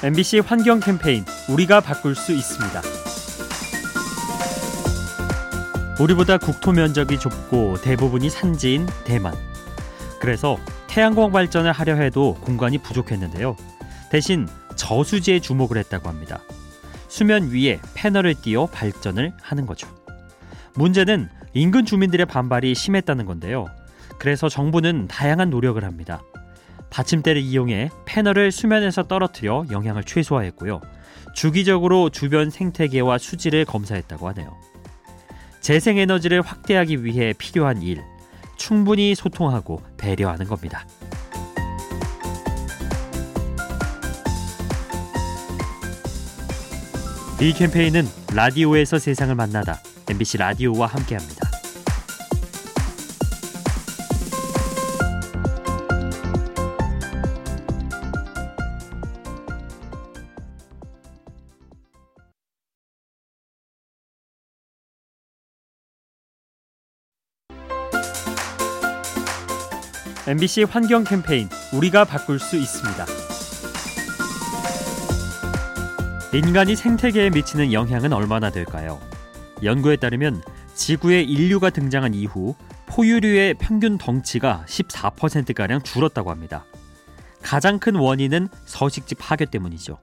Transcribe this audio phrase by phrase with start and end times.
[0.00, 2.80] MBC 환경 캠페인 우리가 바꿀 수 있습니다.
[5.98, 9.34] 우리보다 국토 면적이 좁고 대부분이 산지인 대만.
[10.20, 13.56] 그래서 태양광 발전을 하려 해도 공간이 부족했는데요.
[14.08, 16.38] 대신 저수지에 주목을 했다고 합니다.
[17.08, 19.88] 수면 위에 패널을 띄워 발전을 하는 거죠.
[20.74, 23.66] 문제는 인근 주민들의 반발이 심했다는 건데요.
[24.20, 26.22] 그래서 정부는 다양한 노력을 합니다.
[26.90, 30.80] 받침대를 이용해 패널을 수면에서 떨어뜨려 영향을 최소화했고요.
[31.34, 34.56] 주기적으로 주변 생태계와 수질을 검사했다고 하네요.
[35.60, 38.02] 재생에너지를 확대하기 위해 필요한 일,
[38.56, 40.86] 충분히 소통하고 배려하는 겁니다.
[47.40, 49.80] 이 캠페인은 라디오에서 세상을 만나다
[50.10, 51.47] MBC 라디오와 함께합니다.
[70.28, 73.06] MBC 환경 캠페인 우리가 바꿀 수 있습니다.
[76.34, 79.00] 인간이 생태계에 미치는 영향은 얼마나 될까요?
[79.62, 80.42] 연구에 따르면
[80.74, 82.54] 지구에 인류가 등장한 이후
[82.88, 86.66] 포유류의 평균 덩치가 14%가량 줄었다고 합니다.
[87.42, 89.96] 가장 큰 원인은 서식지 파괴 때문이죠.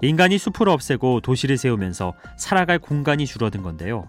[0.00, 4.08] 인간이 숲을 없애고 도시를 세우면서 살아갈 공간이 줄어든 건데요.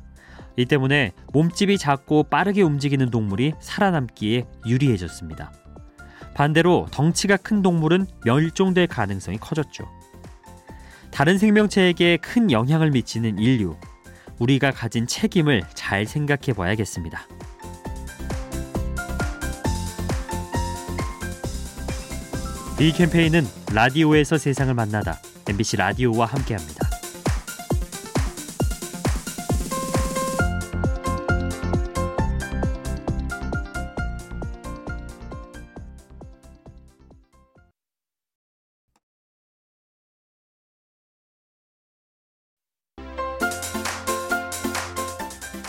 [0.56, 5.52] 이 때문에 몸집이 작고 빠르게 움직이는 동물이 살아남기에 유리해졌습니다.
[6.36, 9.86] 반대로 덩치가 큰 동물은 멸종될 가능성이 커졌죠.
[11.12, 13.76] 다른 생명체에게 큰 영향을 미치는 인류.
[14.40, 17.28] 우리가 가진 책임을 잘 생각해 봐야겠습니다.
[22.80, 26.83] 이 캠페인은 라디오에서 세상을 만나다 MBC 라디오와 함께합니다.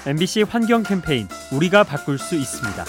[0.06, 2.84] MBC 환경 캠페인 우리가 바꿀 수 있습니다.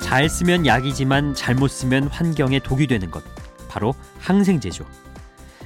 [0.00, 3.22] 잘 쓰면 약이지만 잘못 쓰면 환경에 독이 되는 것.
[3.68, 4.84] 바로 항생제죠.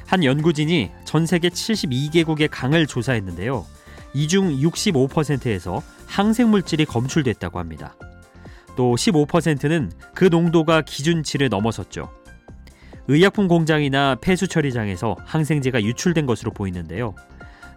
[0.06, 3.65] 한 연구진이 전 세계 72개국의 강을 조사했는데요.
[4.12, 7.97] 이 중 65%에서 항생 물질이 검출됐다고 합니다.
[8.76, 12.11] 또 15%는 그 농도가 기준치를 넘어섰죠.
[13.09, 17.15] 의약품 공장이나 폐수 처리장에서 항생제가 유출된 것으로 보이는데요.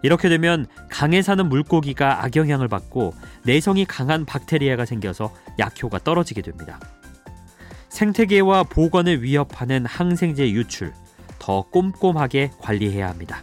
[0.02, 3.14] 이렇게 되면 강에 사는 물고기가 악영향을 받고
[3.44, 6.78] 내성이 강한 박테리아가 생겨서 약효가 떨어지게 됩니다.
[7.88, 10.92] 생태계와 보건을 위협하는 항생제 유출
[11.38, 13.42] 더 꼼꼼하게 관리해야 합니다.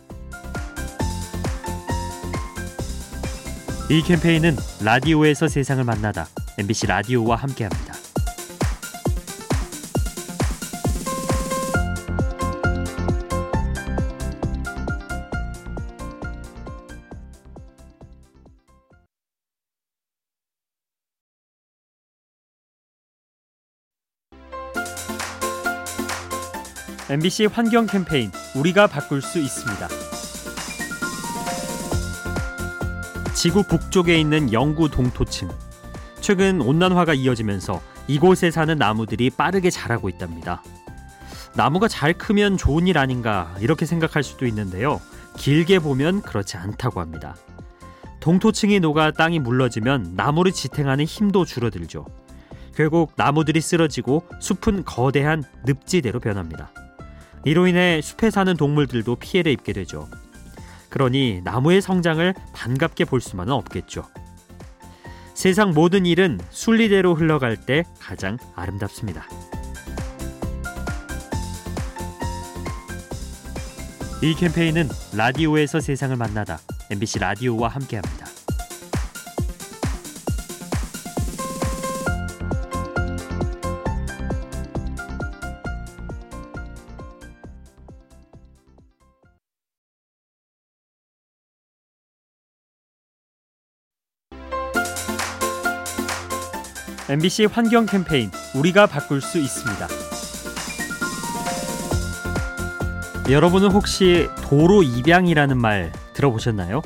[3.90, 6.28] 이 캠페인은 라디오에서 세상을 만나다
[6.58, 7.95] MBC 라디오와 함께합니다.
[27.08, 29.88] MBC 환경 캠페인 우리가 바꿀 수 있습니다.
[33.36, 35.50] 지구 북쪽에 있는 영구 동토층.
[36.20, 40.64] 최근 온난화가 이어지면서 이곳에 사는 나무들이 빠르게 자라고 있답니다.
[41.54, 45.00] 나무가 잘 크면 좋은 일 아닌가 이렇게 생각할 수도 있는데요.
[45.38, 47.36] 길게 보면 그렇지 않다고 합니다.
[48.20, 52.08] 동토층이 녹아 땅이 물러지면 나무를 지탱하는 힘도 줄어들죠.
[52.74, 56.72] 결국 나무들이 쓰러지고 숲은 거대한 늪지대로 변합니다.
[57.46, 60.10] 이로 인해 숲에 사는 동물들도 피해를 입게 되죠.
[60.90, 64.04] 그러니 나무의 성장을 반갑게 볼 수만은 없겠죠.
[65.36, 69.28] 세상 모든 일은 순리대로 흘러갈 때 가장 아름답습니다.
[74.24, 76.58] 이 캠페인은 라디오에서 세상을 만나다
[76.90, 78.25] MBC 라디오와 함께합니다.
[97.08, 99.88] MBC 환경 캠페인 우리가 바꿀 수 있습니다.
[103.30, 106.82] 여러분은 혹시 도로 입양이라는 말 들어보셨나요?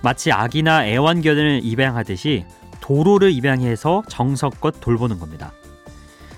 [0.00, 2.46] 마치 아기나 애완견을 입양하듯이
[2.80, 5.52] 도로를 입양해서 정석껏 돌보는 겁니다.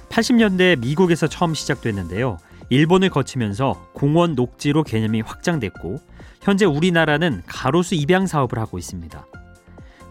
[0.09, 2.39] 80년대 미국에서 처음 시작됐는데요.
[2.69, 6.01] 일본을 거치면서 공원 녹지로 개념이 확장됐고
[6.43, 9.25] 현재 우리나라는 가로수 입양 사업을 하고 있습니다.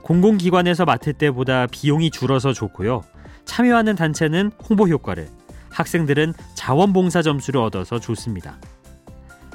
[0.08, 3.04] 공공기관에서 맡을 때보다 비용이 줄어서 좋고요.
[3.44, 5.28] 참여하는 단체는 홍보 효과를,
[5.70, 8.58] 학생들은 자원봉사 점수를 얻어서 좋습니다.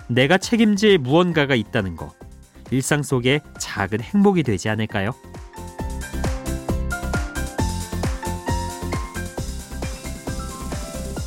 [0.09, 2.13] 내가 책임질 무언가가 있다는 것,
[2.71, 5.13] 일상 속에 작은 행복이 되지 않을까요?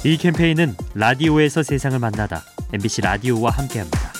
[0.04, 2.44] 이 캠페인은 라디오에서 세상을 만나다
[2.74, 4.14] MBC 라디오와 함께합니다.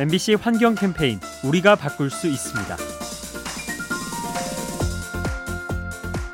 [0.00, 2.74] MBC 환경 캠페인 우리가 바꿀 수 있습니다.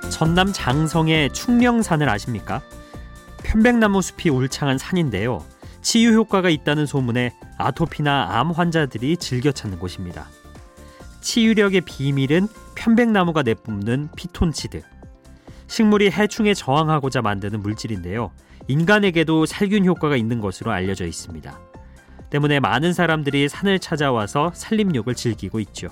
[0.09, 2.63] 전남 장성의 충령산을 아십니까?
[3.43, 5.45] 편백나무 숲이 울창한 산인데요.
[5.83, 10.29] 치유 효과가 있다는 소문에 아토피나 암 환자들이 즐겨 찾는 곳입니다.
[11.21, 12.47] 치유력의 비밀은
[12.77, 14.83] 편백나무가 내뿜는 피톤치드.
[15.67, 18.31] 식물이 해충에 저항하고자 만드는 물질인데요.
[18.69, 21.76] 인간에게도 살균 효과가 있는 것으로 알려져 있습니다.
[22.31, 25.89] 때문에 많은 사람들이 산을 찾아와서 산림욕을 즐기고 있죠.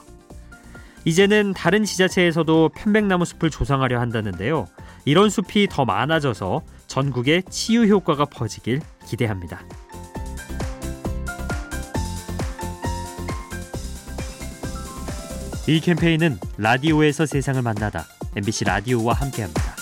[1.04, 4.66] 이제는 다른 지자체에서도 편백나무 숲을 조성하려 한다는데요.
[5.04, 9.60] 이런 숲이 더 많아져서 전국에 치유 효과가 퍼지길 기대합니다.
[15.66, 18.04] 이 캠페인은 라디오에서 세상을 만나다
[18.36, 19.73] MBC 라디오와 함께합니다.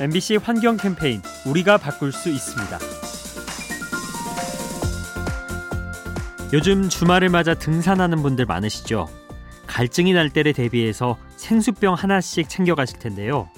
[0.00, 2.78] MBC 환경 캠페인 우리가 바꿀 수 있습니다.
[6.52, 9.08] 요즘 주말을 맞아 등산하는 분들 많으시죠?
[9.66, 13.48] 갈증이 날 때를 대비해서 생수병 하나씩 챙겨가실 텐데요.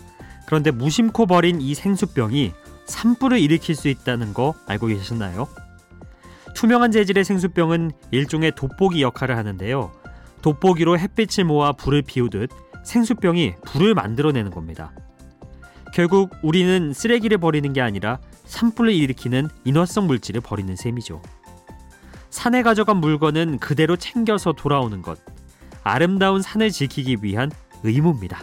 [0.46, 2.54] 그런데 무심코 버린 이 생수병이
[2.86, 5.46] 산불을 일으킬 수 있다는 거 알고 계셨나요?
[6.54, 9.92] 투명한 재질의 생수병은 일종의 돋보기 역할을 하는데요.
[10.40, 12.48] 돋보기로 햇빛을 모아 불을 피우듯
[12.82, 14.94] 생수병이 불을 만들어내는 겁니다.
[15.92, 21.20] 결국 우리는 쓰레기를 버리는 게 아니라 산불을 일으키는 인화성 물질을 버리는 셈이죠.
[22.30, 25.18] 산에 가져간 물건은 그대로 챙겨서 돌아오는 것.
[25.82, 27.50] 아름다운 산을 지키기 위한
[27.82, 28.42] 의무입니다.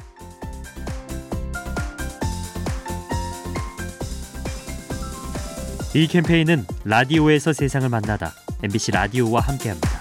[5.93, 9.96] 이 캠페인은 라디오에서 세상을 만나다 MBC 라디오와 함께합니다.